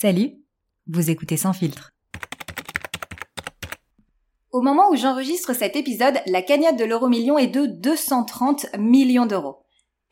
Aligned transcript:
Salut, 0.00 0.32
vous 0.86 1.10
écoutez 1.10 1.36
Sans 1.36 1.52
filtre. 1.52 1.90
Au 4.50 4.62
moment 4.62 4.88
où 4.90 4.96
j'enregistre 4.96 5.52
cet 5.52 5.76
épisode, 5.76 6.22
la 6.24 6.40
cagnotte 6.40 6.78
de 6.78 6.86
l'euro 6.86 7.08
million 7.08 7.36
est 7.36 7.48
de 7.48 7.66
230 7.66 8.78
millions 8.78 9.26
d'euros. 9.26 9.58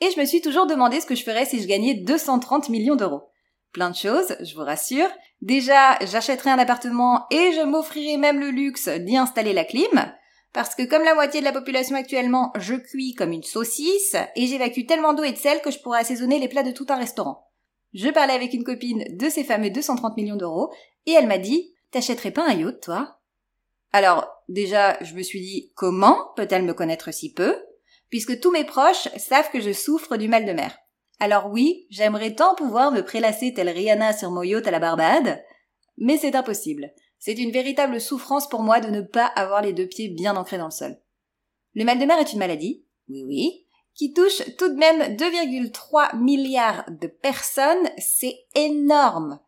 Et 0.02 0.10
je 0.14 0.20
me 0.20 0.26
suis 0.26 0.42
toujours 0.42 0.66
demandé 0.66 1.00
ce 1.00 1.06
que 1.06 1.14
je 1.14 1.24
ferais 1.24 1.46
si 1.46 1.62
je 1.62 1.66
gagnais 1.66 1.94
230 1.94 2.68
millions 2.68 2.96
d'euros. 2.96 3.30
Plein 3.72 3.88
de 3.88 3.96
choses, 3.96 4.36
je 4.42 4.54
vous 4.54 4.60
rassure. 4.60 5.08
Déjà, 5.40 5.98
j'achèterais 6.04 6.50
un 6.50 6.58
appartement 6.58 7.24
et 7.30 7.52
je 7.52 7.64
m'offrirais 7.64 8.18
même 8.18 8.40
le 8.40 8.50
luxe 8.50 8.88
d'y 8.88 9.16
installer 9.16 9.54
la 9.54 9.64
clim. 9.64 10.12
Parce 10.52 10.74
que 10.74 10.82
comme 10.82 11.04
la 11.04 11.14
moitié 11.14 11.40
de 11.40 11.46
la 11.46 11.52
population 11.52 11.96
actuellement, 11.96 12.52
je 12.58 12.74
cuis 12.74 13.14
comme 13.14 13.32
une 13.32 13.42
saucisse 13.42 14.16
et 14.36 14.46
j'évacue 14.48 14.84
tellement 14.86 15.14
d'eau 15.14 15.24
et 15.24 15.32
de 15.32 15.38
sel 15.38 15.62
que 15.62 15.70
je 15.70 15.78
pourrais 15.78 16.00
assaisonner 16.00 16.38
les 16.38 16.48
plats 16.48 16.62
de 16.62 16.72
tout 16.72 16.86
un 16.90 16.96
restaurant. 16.96 17.47
Je 17.94 18.08
parlais 18.08 18.34
avec 18.34 18.52
une 18.52 18.64
copine 18.64 19.04
de 19.16 19.28
ces 19.28 19.44
fameux 19.44 19.70
230 19.70 20.16
millions 20.16 20.36
d'euros 20.36 20.72
et 21.06 21.12
elle 21.12 21.26
m'a 21.26 21.38
dit 21.38 21.74
T'achèterais 21.90 22.32
pas 22.32 22.46
un 22.46 22.54
yacht, 22.54 22.82
toi? 22.82 23.18
Alors, 23.92 24.28
déjà, 24.48 25.02
je 25.02 25.14
me 25.14 25.22
suis 25.22 25.40
dit 25.40 25.72
Comment 25.74 26.32
peut-elle 26.36 26.64
me 26.64 26.74
connaître 26.74 27.12
si 27.12 27.32
peu? 27.32 27.56
Puisque 28.10 28.40
tous 28.40 28.50
mes 28.50 28.64
proches 28.64 29.08
savent 29.16 29.50
que 29.50 29.60
je 29.60 29.72
souffre 29.72 30.16
du 30.16 30.28
mal 30.28 30.44
de 30.44 30.52
mer. 30.52 30.76
Alors 31.20 31.50
oui, 31.50 31.86
j'aimerais 31.90 32.34
tant 32.34 32.54
pouvoir 32.54 32.92
me 32.92 33.02
prélasser 33.02 33.52
telle 33.52 33.68
Rihanna 33.68 34.12
sur 34.12 34.30
mon 34.30 34.42
yacht 34.42 34.66
à 34.66 34.70
la 34.70 34.78
Barbade, 34.78 35.42
mais 35.96 36.16
c'est 36.16 36.36
impossible. 36.36 36.92
C'est 37.18 37.38
une 37.38 37.50
véritable 37.50 38.00
souffrance 38.00 38.48
pour 38.48 38.62
moi 38.62 38.80
de 38.80 38.88
ne 38.88 39.00
pas 39.00 39.26
avoir 39.26 39.62
les 39.62 39.72
deux 39.72 39.88
pieds 39.88 40.08
bien 40.08 40.36
ancrés 40.36 40.58
dans 40.58 40.66
le 40.66 40.70
sol. 40.70 40.96
Le 41.74 41.84
mal 41.84 41.98
de 41.98 42.04
mer 42.04 42.18
est 42.18 42.32
une 42.32 42.38
maladie, 42.38 42.84
oui 43.08 43.24
oui, 43.26 43.66
qui 43.98 44.12
touche 44.12 44.42
tout 44.56 44.68
de 44.68 44.78
même 44.78 45.16
2,3 45.16 46.16
milliards 46.16 46.84
de 46.88 47.08
personnes, 47.08 47.90
c'est 47.98 48.36
énorme. 48.54 49.40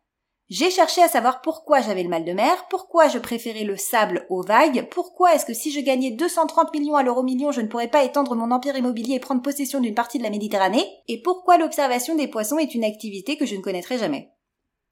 J'ai 0.49 0.69
cherché 0.69 1.01
à 1.01 1.07
savoir 1.07 1.39
pourquoi 1.39 1.79
j'avais 1.79 2.03
le 2.03 2.09
mal 2.09 2.25
de 2.25 2.33
mer, 2.33 2.67
pourquoi 2.69 3.07
je 3.07 3.17
préférais 3.17 3.63
le 3.63 3.77
sable 3.77 4.25
aux 4.29 4.43
vagues, 4.43 4.89
pourquoi 4.91 5.33
est-ce 5.33 5.45
que 5.45 5.53
si 5.53 5.71
je 5.71 5.79
gagnais 5.79 6.11
230 6.11 6.73
millions 6.73 6.97
à 6.97 7.03
l'euro 7.03 7.23
million, 7.23 7.53
je 7.53 7.61
ne 7.61 7.67
pourrais 7.67 7.87
pas 7.87 8.03
étendre 8.03 8.35
mon 8.35 8.51
empire 8.51 8.75
immobilier 8.75 9.15
et 9.15 9.19
prendre 9.21 9.41
possession 9.41 9.79
d'une 9.79 9.95
partie 9.95 10.17
de 10.17 10.23
la 10.23 10.29
Méditerranée, 10.29 10.85
et 11.07 11.21
pourquoi 11.21 11.57
l'observation 11.57 12.15
des 12.15 12.27
poissons 12.27 12.57
est 12.57 12.75
une 12.75 12.83
activité 12.83 13.37
que 13.37 13.45
je 13.45 13.55
ne 13.55 13.61
connaîtrai 13.61 13.97
jamais? 13.97 14.33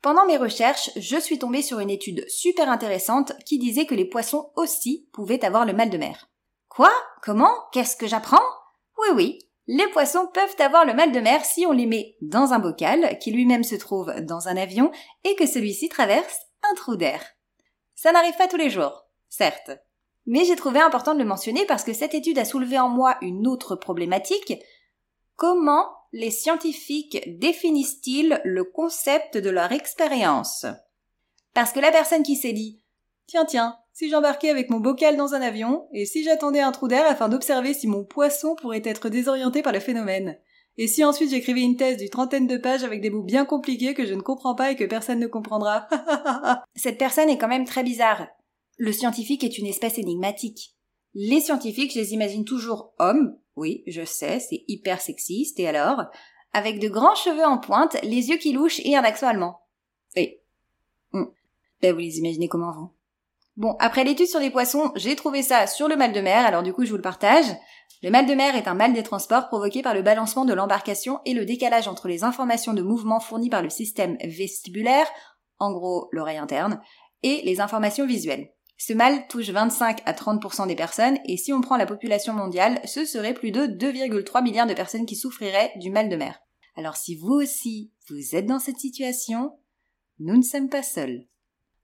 Pendant 0.01 0.25
mes 0.25 0.37
recherches, 0.37 0.91
je 0.95 1.17
suis 1.17 1.39
tombée 1.39 1.61
sur 1.61 1.79
une 1.79 1.89
étude 1.89 2.23
super 2.29 2.69
intéressante 2.69 3.33
qui 3.45 3.59
disait 3.59 3.85
que 3.85 3.95
les 3.95 4.05
poissons 4.05 4.51
aussi 4.55 5.09
pouvaient 5.11 5.43
avoir 5.43 5.65
le 5.65 5.73
mal 5.73 5.89
de 5.89 5.97
mer. 5.97 6.29
Quoi? 6.69 6.91
Comment? 7.21 7.51
Qu'est-ce 7.73 7.97
que 7.97 8.07
j'apprends? 8.07 8.37
Oui 8.97 9.07
oui, 9.13 9.39
les 9.71 9.87
poissons 9.89 10.27
peuvent 10.33 10.55
avoir 10.57 10.83
le 10.83 10.95
mal 10.95 11.11
de 11.11 11.19
mer 11.19 11.45
si 11.45 11.67
on 11.67 11.71
les 11.71 11.85
met 11.85 12.17
dans 12.21 12.53
un 12.53 12.59
bocal 12.59 13.19
qui 13.19 13.29
lui-même 13.29 13.63
se 13.63 13.75
trouve 13.75 14.11
dans 14.21 14.47
un 14.47 14.57
avion 14.57 14.91
et 15.23 15.35
que 15.35 15.45
celui-ci 15.45 15.89
traverse 15.89 16.39
un 16.63 16.73
trou 16.73 16.95
d'air. 16.95 17.23
Ça 17.93 18.11
n'arrive 18.11 18.35
pas 18.35 18.47
tous 18.47 18.57
les 18.57 18.71
jours, 18.71 19.05
certes. 19.29 19.69
Mais 20.25 20.43
j'ai 20.43 20.55
trouvé 20.55 20.79
important 20.79 21.13
de 21.13 21.19
le 21.19 21.25
mentionner 21.25 21.67
parce 21.67 21.83
que 21.83 21.93
cette 21.93 22.15
étude 22.15 22.39
a 22.39 22.45
soulevé 22.45 22.79
en 22.79 22.89
moi 22.89 23.19
une 23.21 23.45
autre 23.45 23.75
problématique. 23.75 24.55
Comment 25.35 25.87
les 26.13 26.31
scientifiques 26.31 27.21
définissent-ils 27.37 28.41
le 28.43 28.63
concept 28.63 29.37
de 29.37 29.51
leur 29.51 29.71
expérience? 29.71 30.65
Parce 31.53 31.73
que 31.73 31.79
la 31.79 31.91
personne 31.91 32.23
qui 32.23 32.37
s'est 32.37 32.53
dit 32.53 32.81
Tiens, 33.27 33.45
tiens, 33.45 33.77
si 33.93 34.09
j'embarquais 34.09 34.49
avec 34.49 34.69
mon 34.69 34.79
bocal 34.79 35.17
dans 35.17 35.33
un 35.33 35.41
avion, 35.41 35.87
et 35.93 36.05
si 36.05 36.23
j'attendais 36.23 36.61
un 36.61 36.71
trou 36.71 36.87
d'air 36.87 37.05
afin 37.09 37.29
d'observer 37.29 37.73
si 37.73 37.87
mon 37.87 38.03
poisson 38.03 38.55
pourrait 38.55 38.81
être 38.85 39.09
désorienté 39.09 39.61
par 39.61 39.73
le 39.73 39.79
phénomène. 39.79 40.37
Et 40.77 40.87
si 40.87 41.03
ensuite 41.03 41.31
j'écrivais 41.31 41.61
une 41.61 41.75
thèse 41.75 41.97
d'une 41.97 42.09
trentaine 42.09 42.47
de 42.47 42.57
pages 42.57 42.85
avec 42.85 43.01
des 43.01 43.09
mots 43.09 43.21
bien 43.21 43.43
compliqués 43.43 43.93
que 43.93 44.05
je 44.05 44.13
ne 44.13 44.21
comprends 44.21 44.55
pas 44.55 44.71
et 44.71 44.77
que 44.77 44.85
personne 44.85 45.19
ne 45.19 45.27
comprendra. 45.27 45.87
Cette 46.75 46.97
personne 46.97 47.29
est 47.29 47.37
quand 47.37 47.49
même 47.49 47.65
très 47.65 47.83
bizarre. 47.83 48.27
Le 48.77 48.93
scientifique 48.93 49.43
est 49.43 49.57
une 49.57 49.65
espèce 49.65 49.97
énigmatique. 49.97 50.75
Les 51.13 51.41
scientifiques, 51.41 51.93
je 51.93 51.99
les 51.99 52.13
imagine 52.13 52.45
toujours 52.45 52.93
hommes, 52.97 53.37
oui, 53.57 53.83
je 53.87 54.05
sais, 54.05 54.39
c'est 54.39 54.63
hyper 54.69 55.01
sexiste, 55.01 55.59
et 55.59 55.67
alors? 55.67 56.03
Avec 56.53 56.79
de 56.79 56.87
grands 56.87 57.15
cheveux 57.15 57.43
en 57.43 57.57
pointe, 57.57 57.97
les 58.03 58.29
yeux 58.29 58.37
qui 58.37 58.53
louchent 58.53 58.79
et 58.85 58.95
un 58.95 59.03
accent 59.03 59.27
allemand. 59.27 59.59
Oui. 60.15 60.37
Hum. 61.11 61.29
Ben, 61.81 61.93
vous 61.93 61.99
les 61.99 62.19
imaginez 62.19 62.47
comment, 62.47 62.71
vous? 62.71 62.91
Bon, 63.59 63.75
après 63.79 64.05
l'étude 64.05 64.27
sur 64.27 64.39
les 64.39 64.51
poissons, 64.51 64.93
j'ai 64.95 65.17
trouvé 65.17 65.43
ça 65.43 65.67
sur 65.67 65.89
le 65.89 65.97
mal 65.97 66.13
de 66.13 66.21
mer, 66.21 66.45
alors 66.45 66.63
du 66.63 66.71
coup 66.71 66.85
je 66.85 66.91
vous 66.91 66.95
le 66.95 67.01
partage. 67.01 67.43
Le 68.01 68.09
mal 68.09 68.25
de 68.25 68.33
mer 68.33 68.55
est 68.55 68.69
un 68.69 68.73
mal 68.73 68.93
des 68.93 69.03
transports 69.03 69.49
provoqué 69.49 69.81
par 69.81 69.93
le 69.93 70.01
balancement 70.01 70.45
de 70.45 70.53
l'embarcation 70.53 71.19
et 71.25 71.33
le 71.33 71.43
décalage 71.43 71.89
entre 71.89 72.07
les 72.07 72.23
informations 72.23 72.73
de 72.73 72.81
mouvement 72.81 73.19
fournies 73.19 73.49
par 73.49 73.61
le 73.61 73.69
système 73.69 74.15
vestibulaire, 74.23 75.05
en 75.57 75.73
gros 75.73 76.07
l'oreille 76.13 76.37
interne, 76.37 76.79
et 77.21 77.41
les 77.43 77.59
informations 77.59 78.07
visuelles. 78.07 78.53
Ce 78.77 78.93
mal 78.93 79.27
touche 79.27 79.49
25 79.49 80.03
à 80.05 80.13
30% 80.13 80.67
des 80.67 80.75
personnes 80.75 81.17
et 81.25 81.35
si 81.35 81.51
on 81.51 81.59
prend 81.59 81.75
la 81.75 81.85
population 81.85 82.31
mondiale, 82.31 82.79
ce 82.85 83.03
serait 83.03 83.33
plus 83.33 83.51
de 83.51 83.63
2,3 83.67 84.41
milliards 84.41 84.67
de 84.67 84.73
personnes 84.73 85.05
qui 85.05 85.17
souffriraient 85.17 85.73
du 85.75 85.91
mal 85.91 86.07
de 86.07 86.15
mer. 86.15 86.39
Alors 86.77 86.95
si 86.95 87.17
vous 87.17 87.33
aussi, 87.33 87.91
vous 88.07 88.37
êtes 88.37 88.45
dans 88.45 88.59
cette 88.59 88.79
situation, 88.79 89.51
nous 90.19 90.37
ne 90.37 90.43
sommes 90.43 90.69
pas 90.69 90.81
seuls. 90.81 91.25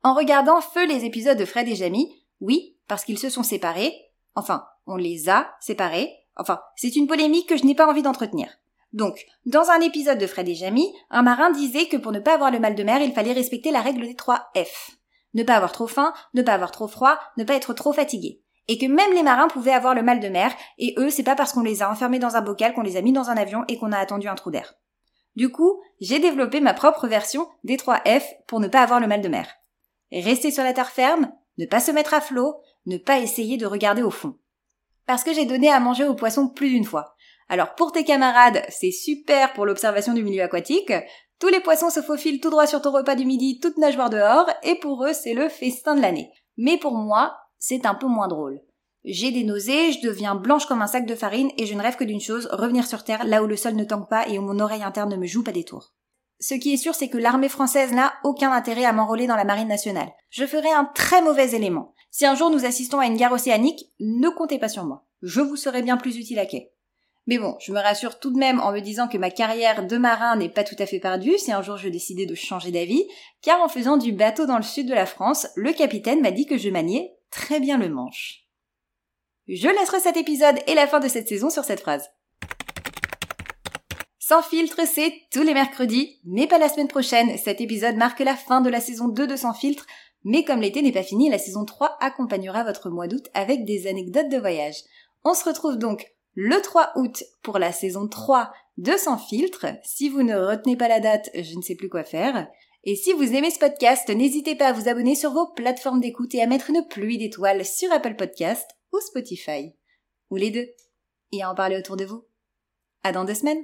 En 0.06 0.14
regardant 0.14 0.62
feu 0.62 0.86
les 0.86 1.04
épisodes 1.04 1.36
de 1.36 1.46
Fred 1.46 1.68
et 1.68 1.74
Jamie, 1.74 2.24
oui, 2.40 2.78
parce 2.88 3.04
qu'ils 3.04 3.18
se 3.18 3.32
sont 3.32 3.42
séparés, 3.42 3.92
enfin, 4.36 4.68
on 4.86 4.98
les 4.98 5.30
a 5.30 5.56
séparés, 5.60 6.14
enfin, 6.36 6.60
c'est 6.76 6.96
une 6.96 7.08
polémique 7.08 7.50
que 7.50 7.58
je 7.58 7.66
n'ai 7.66 7.74
pas 7.74 7.88
envie 7.88 8.04
d'entretenir. 8.04 8.48
Donc, 8.94 9.26
dans 9.48 9.72
un 9.72 9.80
épisode 9.80 10.20
de 10.20 10.28
Fred 10.28 10.48
et 10.48 10.54
Jamie, 10.54 10.94
un 11.10 11.24
marin 11.24 11.50
disait 11.50 11.88
que 11.88 11.98
pour 11.98 12.12
ne 12.12 12.20
pas 12.20 12.36
avoir 12.36 12.52
le 12.52 12.60
mal 12.60 12.76
de 12.76 12.84
mer, 12.84 13.02
il 13.02 13.14
fallait 13.14 13.34
respecter 13.34 13.72
la 13.72 13.82
règle 13.82 14.06
des 14.06 14.14
trois 14.14 14.52
F. 14.56 14.92
Ne 15.34 15.42
pas 15.42 15.56
avoir 15.56 15.72
trop 15.72 15.88
faim, 15.88 16.14
ne 16.36 16.44
pas 16.44 16.54
avoir 16.54 16.70
trop 16.70 16.88
froid, 16.88 17.18
ne 17.38 17.44
pas 17.44 17.56
être 17.56 17.74
trop 17.74 17.92
fatigué. 17.92 18.44
Et 18.68 18.78
que 18.78 18.86
même 18.86 19.12
les 19.16 19.24
marins 19.24 19.48
pouvaient 19.48 19.74
avoir 19.74 19.96
le 19.96 20.04
mal 20.04 20.20
de 20.20 20.30
mer, 20.30 20.54
et 20.78 20.94
eux, 21.00 21.10
c'est 21.10 21.24
pas 21.24 21.36
parce 21.36 21.52
qu'on 21.52 21.64
les 21.64 21.82
a 21.82 21.90
enfermés 21.90 22.20
dans 22.20 22.36
un 22.36 22.42
bocal 22.42 22.76
qu'on 22.76 22.84
les 22.84 22.98
a 22.98 23.02
mis 23.02 23.12
dans 23.12 23.32
un 23.32 23.38
avion 23.38 23.64
et 23.70 23.80
qu'on 23.80 23.92
a 23.92 23.98
attendu 23.98 24.28
un 24.28 24.36
trou 24.36 24.52
d'air. 24.52 24.76
Du 25.36 25.50
coup, 25.50 25.82
j'ai 26.00 26.20
développé 26.20 26.60
ma 26.60 26.76
propre 26.76 27.08
version 27.08 27.48
des 27.64 27.78
trois 27.78 28.04
F 28.06 28.24
pour 28.46 28.60
ne 28.60 28.68
pas 28.68 28.84
avoir 28.84 29.00
le 29.00 29.08
mal 29.08 29.22
de 29.22 29.30
mer. 29.30 29.48
Rester 30.12 30.52
sur 30.52 30.64
la 30.64 30.74
terre 30.74 30.92
ferme, 30.92 31.32
ne 31.58 31.66
pas 31.66 31.80
se 31.80 31.92
mettre 31.92 32.14
à 32.14 32.22
flot, 32.22 32.56
ne 32.86 32.98
pas 32.98 33.20
essayer 33.20 33.58
de 33.58 33.66
regarder 33.66 34.04
au 34.04 34.12
fond. 34.12 34.38
Parce 35.06 35.24
que 35.24 35.34
j'ai 35.34 35.46
donné 35.46 35.70
à 35.70 35.80
manger 35.80 36.06
aux 36.06 36.16
poissons 36.16 36.48
plus 36.48 36.70
d'une 36.70 36.84
fois. 36.84 37.16
Alors 37.48 37.76
pour 37.76 37.92
tes 37.92 38.04
camarades, 38.04 38.64
c'est 38.70 38.92
super 38.92 39.54
pour 39.54 39.66
l'observation 39.66 40.14
du 40.14 40.24
milieu 40.24 40.44
aquatique. 40.44 40.94
Tous 41.40 41.50
les 41.50 41.60
poissons 41.60 41.90
se 41.90 42.02
faufilent 42.02 42.40
tout 42.40 42.50
droit 42.50 42.66
sur 42.66 42.82
ton 42.82 42.92
repas 42.92 43.16
du 43.16 43.26
midi, 43.26 43.60
toute 43.60 43.78
nageoire 43.78 44.10
dehors, 44.10 44.50
et 44.64 44.76
pour 44.76 45.06
eux, 45.06 45.14
c'est 45.14 45.34
le 45.34 45.50
festin 45.50 45.96
de 45.96 46.02
l'année. 46.02 46.32
Mais 46.58 46.78
pour 46.78 46.94
moi, 46.94 47.36
c'est 47.60 47.86
un 47.86 47.94
peu 47.94 48.08
moins 48.08 48.28
drôle. 48.28 48.62
J'ai 49.04 49.32
des 49.32 49.44
nausées, 49.44 49.92
je 49.92 50.02
deviens 50.02 50.34
blanche 50.34 50.66
comme 50.66 50.82
un 50.82 50.88
sac 50.88 51.06
de 51.06 51.14
farine, 51.14 51.52
et 51.58 51.66
je 51.66 51.76
ne 51.76 51.82
rêve 51.82 51.98
que 51.98 52.04
d'une 52.04 52.22
chose, 52.22 52.48
revenir 52.52 52.88
sur 52.88 53.04
Terre 53.04 53.26
là 53.26 53.44
où 53.44 53.48
le 53.48 53.58
sol 53.58 53.76
ne 53.76 53.84
tangue 53.84 54.10
pas 54.10 54.28
et 54.28 54.40
où 54.40 54.42
mon 54.42 54.60
oreille 54.60 54.82
interne 54.82 55.12
ne 55.12 55.18
me 55.18 55.28
joue 55.28 55.44
pas 55.44 55.52
des 55.52 55.64
tours. 55.64 55.94
Ce 56.40 56.54
qui 56.54 56.74
est 56.74 56.78
sûr, 56.78 56.96
c'est 56.96 57.08
que 57.08 57.18
l'armée 57.18 57.50
française 57.50 57.94
n'a 57.94 58.14
aucun 58.24 58.52
intérêt 58.52 58.86
à 58.86 58.94
m'enrôler 58.94 59.28
dans 59.28 59.36
la 59.36 59.46
marine 59.46 59.68
nationale. 59.68 60.12
Je 60.30 60.46
ferai 60.46 60.70
un 60.70 60.86
très 60.86 61.22
mauvais 61.22 61.52
élément. 61.52 61.94
Si 62.12 62.26
un 62.26 62.36
jour 62.36 62.50
nous 62.50 62.66
assistons 62.66 63.00
à 63.00 63.06
une 63.06 63.18
guerre 63.18 63.32
océanique, 63.32 63.92
ne 64.00 64.30
comptez 64.30 64.60
pas 64.60 64.70
sur 64.70 64.86
moi. 64.86 65.06
Je 65.22 65.42
vous 65.42 65.56
serai 65.56 65.82
bien 65.82 65.98
plus 65.98 66.18
utile 66.18 66.40
à 66.40 66.46
quai. 66.46 66.72
Mais 67.28 67.40
bon, 67.40 67.56
je 67.60 67.72
me 67.72 67.80
rassure 67.80 68.20
tout 68.20 68.32
de 68.32 68.38
même 68.38 68.60
en 68.60 68.72
me 68.72 68.80
disant 68.80 69.08
que 69.08 69.18
ma 69.18 69.32
carrière 69.32 69.88
de 69.88 69.98
marin 69.98 70.36
n'est 70.36 70.50
pas 70.50 70.64
tout 70.64 70.76
à 70.78 70.86
fait 70.86 71.00
perdue 71.00 71.38
si 71.38 71.52
un 71.52 71.62
jour 71.62 71.78
je 71.78 71.90
décidais 71.90 72.28
de 72.28 72.36
changer 72.36 72.72
d'avis, 72.72 73.08
car 73.42 73.62
en 73.62 73.68
faisant 73.68 73.98
du 73.98 74.12
bateau 74.12 74.46
dans 74.46 74.58
le 74.58 74.64
sud 74.64 74.88
de 74.88 74.94
la 74.94 75.08
France, 75.08 75.48
le 75.56 75.74
capitaine 75.74 76.22
m'a 76.22 76.32
dit 76.32 76.46
que 76.46 76.58
je 76.58 76.70
maniais 76.70 77.16
très 77.32 77.60
bien 77.60 77.78
le 77.78 77.90
manche. 77.90 78.46
Je 79.48 79.68
laisserai 79.68 80.00
cet 80.00 80.18
épisode 80.18 80.60
et 80.68 80.76
la 80.76 80.88
fin 80.88 81.00
de 81.00 81.08
cette 81.08 81.28
saison 81.28 81.50
sur 81.50 81.64
cette 81.64 81.82
phrase. 81.82 82.10
Sans 84.28 84.42
filtre, 84.42 84.82
c'est 84.88 85.14
tous 85.32 85.44
les 85.44 85.54
mercredis, 85.54 86.20
mais 86.24 86.48
pas 86.48 86.58
la 86.58 86.68
semaine 86.68 86.88
prochaine. 86.88 87.38
Cet 87.38 87.62
épisode 87.62 87.96
marque 87.96 88.22
la 88.22 88.36
fin 88.36 88.60
de 88.60 88.72
la 88.72 88.82
saison 88.82 89.08
2 89.08 89.28
de 89.28 89.36
Sans 89.36 89.54
filtre, 89.54 89.86
mais 90.24 90.44
comme 90.44 90.62
l'été 90.62 90.82
n'est 90.82 90.92
pas 90.92 91.04
fini, 91.04 91.30
la 91.30 91.38
saison 91.38 91.64
3 91.64 91.96
accompagnera 92.00 92.64
votre 92.64 92.90
mois 92.90 93.08
d'août 93.08 93.28
avec 93.36 93.66
des 93.66 93.86
anecdotes 93.86 94.30
de 94.30 94.40
voyage. 94.40 94.78
On 95.24 95.36
se 95.36 95.48
retrouve 95.48 95.78
donc 95.78 96.12
le 96.34 96.60
3 96.60 96.94
août 96.96 97.24
pour 97.44 97.60
la 97.60 97.72
saison 97.72 98.08
3 98.08 98.52
de 98.78 98.94
Sans 98.98 99.20
filtre. 99.20 99.68
Si 99.84 100.10
vous 100.10 100.24
ne 100.24 100.36
retenez 100.36 100.76
pas 100.76 100.88
la 100.88 101.00
date, 101.00 101.30
je 101.36 101.56
ne 101.56 101.62
sais 101.62 101.76
plus 101.76 101.90
quoi 101.90 102.04
faire. 102.04 102.48
Et 102.84 102.96
si 102.96 103.14
vous 103.14 103.32
aimez 103.36 103.52
ce 103.52 103.60
podcast, 103.60 104.10
n'hésitez 104.10 104.56
pas 104.56 104.70
à 104.70 104.74
vous 104.74 104.90
abonner 104.90 105.14
sur 105.14 105.34
vos 105.34 105.52
plateformes 105.54 106.02
d'écoute 106.02 106.34
et 106.34 106.42
à 106.42 106.48
mettre 106.48 106.72
une 106.72 106.84
pluie 106.88 107.20
d'étoiles 107.20 107.64
sur 107.64 107.92
Apple 107.92 108.16
Podcast 108.16 108.68
ou 108.92 109.00
Spotify. 109.02 109.76
Ou 110.32 110.38
les 110.38 110.50
deux. 110.50 110.66
Et 111.32 111.44
à 111.44 111.52
en 111.52 111.54
parler 111.54 111.78
autour 111.78 111.96
de 111.96 112.06
vous. 112.06 112.26
À 113.04 113.12
dans 113.12 113.24
deux 113.24 113.36
semaines! 113.36 113.64